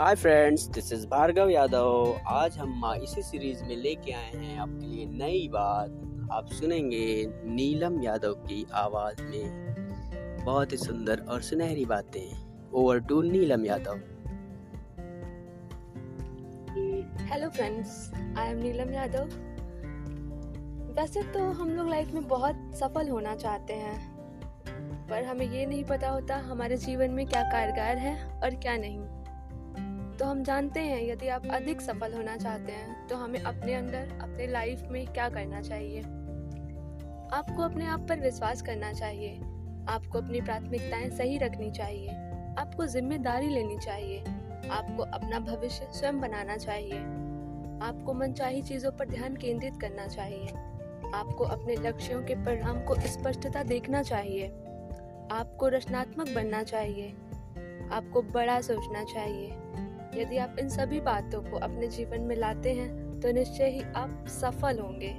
Hi 0.00 0.14
friends 0.14 0.66
this 0.66 0.92
is 0.92 1.06
Bhargav 1.06 1.48
Yadav 1.48 2.20
आज 2.26 2.58
हम 2.58 3.00
इसी 3.02 3.22
सीरीज़ 3.22 3.64
में 3.64 3.76
लेके 3.76 4.12
आए 4.12 4.30
हैं 4.36 4.58
आपके 4.58 4.86
लिए 4.86 5.06
नई 5.06 5.48
बात। 5.48 5.90
आप 6.32 6.46
सुनेंगे 6.46 7.26
नीलम 7.44 8.02
यादव 8.02 8.32
की 8.32 8.66
आवाज़ 8.72 9.22
में। 9.22 10.44
बहुत 10.44 10.72
ही 10.72 10.76
सुंदर 10.76 11.20
और 11.20 11.42
सुनहरी 11.42 11.84
बातें। 11.84 12.46
Over 12.72 13.00
to 13.00 13.22
Neelam 13.22 13.66
Yadav. 13.66 13.94
Hello 17.32 17.50
friends 17.50 18.12
I 18.38 18.48
am 18.48 18.58
Neelam 18.58 18.92
Yadav. 18.92 19.24
वैसे 20.94 21.22
तो 21.22 21.50
हम 21.50 21.70
लोग 21.70 21.88
लाइफ 21.88 22.12
में 22.12 22.28
बहुत 22.28 22.70
सफल 22.74 23.08
होना 23.08 23.36
चाहते 23.36 23.72
हैं। 23.72 24.16
पर 25.08 25.24
हमें 25.24 25.50
ये 25.52 25.66
नहीं 25.66 25.84
पता 25.84 26.08
होता 26.08 26.36
हमारे 26.36 26.76
जीवन 26.76 27.10
में 27.10 27.26
क्या 27.26 27.42
कारगर 27.42 27.98
है 27.98 28.40
और 28.40 28.54
क्या 28.54 28.76
नहीं। 28.76 29.19
तो 30.20 30.26
हम 30.26 30.42
जानते 30.44 30.80
हैं, 30.80 31.02
यदि 31.08 31.28
आप 31.28 31.46
अधिक 31.46 31.80
सफल 31.80 32.12
होना 32.14 32.36
चाहते 32.36 32.72
हैं 32.72 33.06
तो 33.08 33.16
हमें 33.16 33.40
अपने 33.40 33.74
अंदर, 33.74 34.18
अपने 34.22 34.46
लाइफ 34.46 34.82
में 34.90 35.06
क्या 35.06 35.28
करना 35.28 35.60
चाहिए? 35.60 36.00
आपको 37.32 37.62
अपने 37.62 37.86
आप 37.86 38.00
पर 38.08 38.20
विश्वास 38.20 38.62
करना 38.62 38.92
चाहिए। 38.92 39.34
आपको 39.88 40.18
अपनी 40.18 40.40
प्राथमिकताएँ 40.40 41.10
सही 41.10 41.38
रखनी 41.38 41.70
चाहिए। 41.70 42.08
आपको 42.58 42.86
ज़िम्मेदारी 42.86 43.48
लेनी 43.48 43.78
चाहिए। 43.78 44.20
आपको 44.70 45.02
अपना 45.02 45.40
भविष्य 45.40 45.88
स्वयं 45.92 46.20
बनाना 46.20 46.56
चाहिए। 46.56 46.98
आपको 47.82 48.14
मनचाही 48.14 48.62
चीज़ों 48.62 48.92
पर 48.92 49.08
ध्यान 49.08 49.36
केंद्रित 49.36 49.80
करना 49.80 50.06
चाहिए। 50.06 50.48
आपको 51.14 51.44
अपने 51.44 51.76
लक्ष्यों 51.76 52.22
के 52.22 52.34
परिणाम 52.34 52.80
को 52.80 52.94
स्पष्टता 52.94 53.62
देखना 53.62 54.02
चाहिए। 54.02 54.48
आपको 55.32 55.68
रचनात्मक 55.68 56.28
बनना 56.28 56.62
चाहिए। 56.62 57.10
आपको 57.92 58.22
बड़ा 58.22 58.60
सोचना 58.60 59.04
चाहिए। 59.04 59.56
यदि 60.14 60.36
आप 60.36 60.56
इन 60.58 60.68
सभी 60.68 61.00
बातों 61.00 61.42
को 61.42 61.58
अपने 61.58 61.88
जीवन 61.88 62.20
में 62.20 62.36
लाते 62.36 62.72
हैं 62.72 63.20
तो 63.20 63.32
निश्चय 63.32 63.70
ही 63.70 63.82
आप 63.96 64.24
सफल 64.28 64.78
होंगे। 64.78 65.14